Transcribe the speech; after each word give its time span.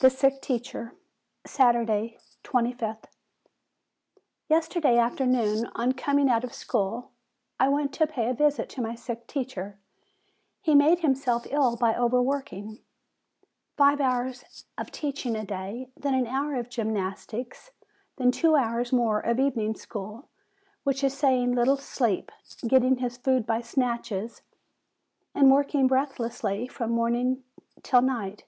THE 0.00 0.10
SICK 0.10 0.42
TEACHER 0.42 0.92
Saturday, 1.46 2.18
25th. 2.44 3.04
Yesterday 4.50 4.98
afternoon, 4.98 5.70
on 5.74 5.92
coming 5.92 6.28
out 6.28 6.44
of 6.44 6.52
school, 6.52 7.12
I 7.58 7.70
went 7.70 7.94
to 7.94 8.06
pay 8.06 8.28
a 8.28 8.34
visit 8.34 8.68
to 8.68 8.82
my 8.82 8.94
sick 8.94 9.26
teacher. 9.26 9.78
He 10.60 10.74
made 10.74 10.98
him 10.98 11.14
self 11.14 11.46
ill 11.48 11.76
by 11.78 11.94
overworking. 11.94 12.80
Five 13.78 14.02
hours 14.02 14.66
of 14.76 14.90
teaching 14.90 15.34
a 15.34 15.46
THE 15.46 15.46
SICK 15.46 15.48
TEACHER 15.48 15.88
161 15.94 15.94
day, 15.94 15.94
then 15.96 16.12
an 16.14 16.26
hour 16.26 16.60
of 16.60 16.68
gymnastics, 16.68 17.70
then 18.18 18.30
two 18.30 18.54
hours 18.54 18.92
more 18.92 19.20
of 19.20 19.40
evening 19.40 19.76
school, 19.76 20.28
which 20.84 21.02
is 21.02 21.16
saying 21.16 21.52
little 21.54 21.78
sleep, 21.78 22.30
getting 22.68 22.98
his 22.98 23.16
food 23.16 23.46
by 23.46 23.62
snatches, 23.62 24.42
and 25.34 25.50
working 25.50 25.86
breathlessly 25.86 26.68
from 26.68 26.90
morning 26.90 27.44
till 27.82 28.02
night. 28.02 28.44